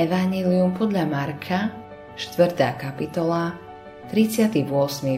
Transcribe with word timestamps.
Evangelium 0.00 0.72
podľa 0.72 1.04
Marka, 1.04 1.76
4. 2.16 2.56
kapitola, 2.80 3.52
38. 4.08 4.64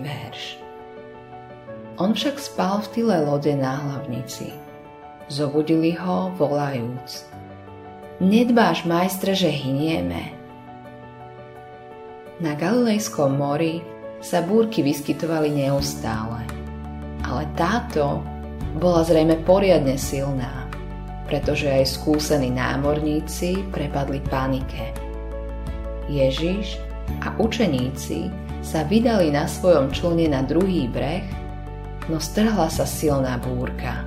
verš. 0.03 0.59
On 2.03 2.11
však 2.11 2.43
spal 2.43 2.83
v 2.83 2.87
tyle 2.91 3.15
lode 3.23 3.55
na 3.55 3.79
hlavnici. 3.79 4.51
Zobudili 5.31 5.95
ho, 5.95 6.35
volajúc. 6.35 7.31
Nedbáš, 8.19 8.83
majstre, 8.83 9.39
že 9.39 9.55
hynieme? 9.55 10.35
Na 12.43 12.59
Galilejskom 12.59 13.39
mori 13.39 13.87
sa 14.19 14.43
búrky 14.43 14.83
vyskytovali 14.83 15.63
neustále, 15.63 16.43
ale 17.23 17.47
táto 17.55 18.19
bola 18.83 19.07
zrejme 19.07 19.47
poriadne 19.47 19.95
silná 19.95 20.62
pretože 21.33 21.65
aj 21.65 21.97
skúsení 21.97 22.53
námorníci 22.53 23.65
prepadli 23.73 24.21
panike. 24.29 24.93
Ježiš 26.05 26.77
a 27.25 27.33
učeníci 27.41 28.29
sa 28.61 28.85
vydali 28.85 29.33
na 29.33 29.49
svojom 29.49 29.89
člne 29.97 30.29
na 30.29 30.45
druhý 30.45 30.93
breh, 30.93 31.25
no 32.13 32.21
strhla 32.21 32.69
sa 32.69 32.85
silná 32.85 33.41
búrka. 33.41 34.05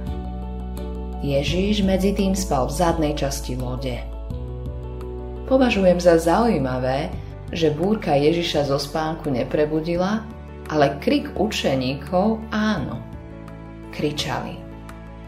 Ježiš 1.25 1.81
medzi 1.81 2.13
tým 2.13 2.37
spal 2.37 2.69
v 2.69 2.77
zadnej 2.77 3.13
časti 3.17 3.57
lode. 3.57 3.97
Považujem 5.49 5.97
za 5.97 6.21
zaujímavé, 6.21 7.09
že 7.49 7.73
búrka 7.73 8.13
Ježiša 8.13 8.69
zo 8.69 8.77
spánku 8.77 9.33
neprebudila, 9.33 10.21
ale 10.69 10.93
krik 11.01 11.33
učeníkov 11.33 12.37
áno. 12.53 13.01
Kričali. 13.89 14.64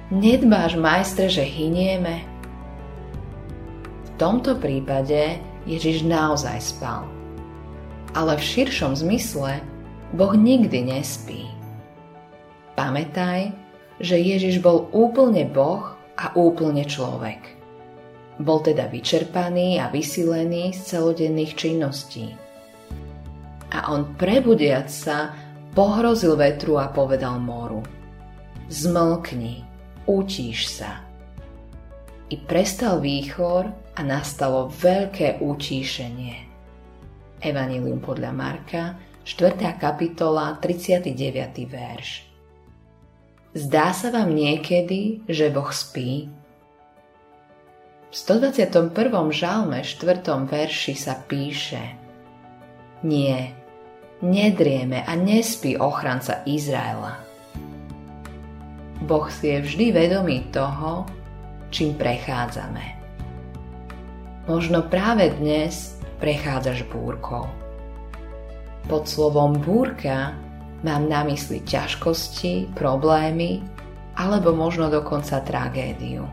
Nedbáš, 0.08 0.80
majstre, 0.80 1.28
že 1.28 1.44
hynieme? 1.44 2.24
V 4.08 4.10
tomto 4.16 4.56
prípade 4.56 5.36
Ježiš 5.68 6.08
naozaj 6.08 6.64
spal. 6.64 7.04
Ale 8.16 8.40
v 8.40 8.48
širšom 8.48 8.96
zmysle 8.96 9.60
Boh 10.16 10.32
nikdy 10.32 10.96
nespí. 10.96 11.52
Pamätaj, 12.80 13.52
že 14.00 14.16
Ježiš 14.16 14.64
bol 14.64 14.88
úplne 14.96 15.44
Boh 15.44 16.00
a 16.16 16.32
úplne 16.40 16.88
človek. 16.88 17.44
Bol 18.40 18.64
teda 18.64 18.88
vyčerpaný 18.88 19.84
a 19.84 19.92
vysilený 19.92 20.72
z 20.72 20.88
celodenných 20.88 21.52
činností. 21.52 22.32
A 23.76 23.92
on 23.92 24.16
prebudiac 24.16 24.88
sa 24.88 25.36
pohrozil 25.76 26.40
vetru 26.40 26.80
a 26.80 26.88
povedal 26.96 27.44
moru. 27.44 27.84
Zmlkni, 28.72 29.67
utíš 30.08 30.82
sa. 30.82 31.04
I 32.32 32.36
prestal 32.40 33.04
výchor 33.04 33.72
a 33.96 34.00
nastalo 34.04 34.72
veľké 34.72 35.44
utíšenie. 35.44 36.36
Evangelium 37.44 38.02
podľa 38.02 38.32
Marka, 38.34 38.84
4. 39.28 39.60
kapitola, 39.78 40.56
39. 40.60 41.12
verš. 41.68 42.26
Zdá 43.52 43.92
sa 43.92 44.12
vám 44.12 44.32
niekedy, 44.32 45.24
že 45.28 45.52
Boh 45.52 45.72
spí? 45.72 46.32
V 48.08 48.16
121. 48.16 48.96
žalme 49.36 49.84
4. 49.84 50.24
verši 50.48 50.94
sa 50.96 51.20
píše 51.20 52.00
Nie, 53.04 53.52
nedrieme 54.24 55.04
a 55.04 55.12
nespí 55.20 55.76
ochranca 55.76 56.48
Izraela 56.48 57.27
Boh 59.06 59.30
si 59.30 59.54
je 59.54 59.62
vždy 59.62 59.86
vedomý 59.94 60.50
toho, 60.50 61.06
čím 61.70 61.94
prechádzame. 61.94 62.98
Možno 64.50 64.82
práve 64.88 65.30
dnes 65.38 66.00
prechádzaš 66.18 66.88
búrkou. 66.90 67.46
Pod 68.88 69.04
slovom 69.06 69.60
búrka 69.60 70.34
mám 70.82 71.06
na 71.06 71.22
mysli 71.28 71.62
ťažkosti, 71.62 72.72
problémy 72.74 73.62
alebo 74.18 74.56
možno 74.56 74.90
dokonca 74.90 75.44
tragédiu. 75.46 76.26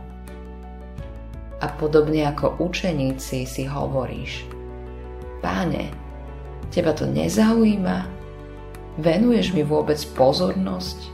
A 1.61 1.67
podobne 1.77 2.25
ako 2.29 2.57
učeníci 2.63 3.45
si 3.45 3.65
hovoríš, 3.69 4.47
Páne, 5.45 5.93
teba 6.73 6.97
to 6.97 7.05
nezaujíma? 7.05 8.09
Venuješ 8.97 9.53
mi 9.53 9.61
vôbec 9.61 10.01
pozornosť? 10.17 11.13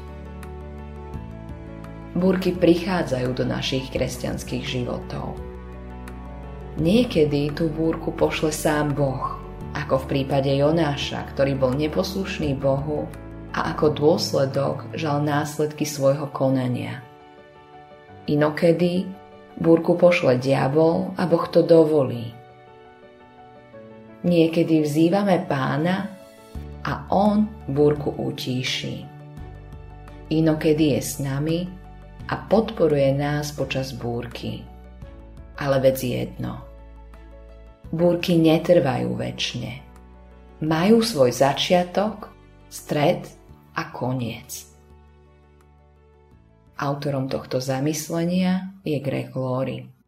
Búrky 2.14 2.50
prichádzajú 2.54 3.30
do 3.38 3.44
našich 3.46 3.90
kresťanských 3.94 4.64
životov. 4.66 5.38
Niekedy 6.80 7.54
tú 7.54 7.70
búrku 7.70 8.10
pošle 8.14 8.50
sám 8.50 8.94
Boh, 8.94 9.38
ako 9.76 10.06
v 10.06 10.08
prípade 10.16 10.50
Jonáša, 10.50 11.30
ktorý 11.34 11.54
bol 11.54 11.72
neposlušný 11.78 12.58
Bohu 12.58 13.06
a 13.54 13.74
ako 13.74 13.94
dôsledok 13.94 14.94
žal 14.94 15.22
následky 15.22 15.86
svojho 15.86 16.30
konania. 16.30 17.02
Inokedy 18.30 19.06
búrku 19.58 19.98
pošle 19.98 20.38
diabol 20.38 21.14
a 21.18 21.26
Boh 21.26 21.46
to 21.50 21.62
dovolí. 21.66 22.30
Niekedy 24.20 24.84
vzývame 24.84 25.48
pána 25.48 26.10
a 26.86 27.08
on 27.10 27.48
búrku 27.66 28.14
utíši. 28.14 29.06
Inokedy 30.30 30.94
je 30.94 31.00
s 31.02 31.18
nami 31.18 31.79
a 32.30 32.38
podporuje 32.38 33.10
nás 33.10 33.50
počas 33.50 33.90
búrky. 33.90 34.62
Ale 35.58 35.82
vec 35.82 35.98
jedno. 35.98 36.62
Búrky 37.90 38.38
netrvajú 38.38 39.18
väčšine. 39.18 39.72
Majú 40.62 41.02
svoj 41.02 41.34
začiatok, 41.34 42.30
stred 42.70 43.26
a 43.74 43.90
koniec. 43.90 44.70
Autorom 46.80 47.26
tohto 47.26 47.58
zamyslenia 47.58 48.78
je 48.86 48.96
Greg 49.02 49.34
Laurie. 49.34 49.99